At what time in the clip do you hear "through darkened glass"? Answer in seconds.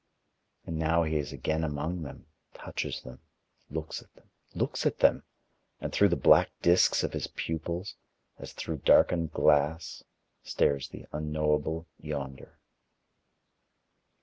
8.53-10.03